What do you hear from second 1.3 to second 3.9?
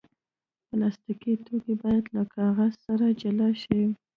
توکي باید له کاغذ سره جلا شي.